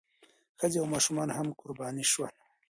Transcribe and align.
ښځې 0.59 0.77
او 0.81 0.87
ماشومان 0.93 1.29
هم 1.37 1.47
قرباني 1.59 2.05
شول. 2.11 2.31